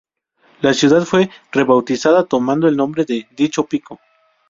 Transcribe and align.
La 0.63 0.73
ciudad 0.73 1.05
fue 1.05 1.29
rebautizada 1.51 2.25
tomando 2.25 2.67
el 2.67 2.75
nombre 2.75 3.05
de 3.05 3.27
dicho 3.37 3.65
pico. 3.67 3.99